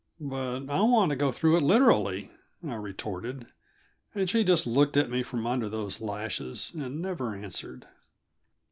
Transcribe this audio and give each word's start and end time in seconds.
"But 0.19 0.67
I 0.67 0.81
want 0.81 1.11
to 1.11 1.15
go 1.15 1.31
through 1.31 1.57
it 1.57 1.61
literally," 1.61 2.31
I 2.67 2.73
retorted. 2.73 3.45
And 4.15 4.27
she 4.27 4.43
just 4.43 4.65
looked 4.65 4.97
at 4.97 5.11
me 5.11 5.21
from 5.21 5.45
under 5.45 5.69
those 5.69 6.01
lashes, 6.01 6.71
and 6.75 6.99
never 7.03 7.35
answered. 7.35 7.85